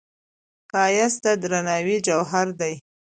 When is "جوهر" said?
2.07-2.47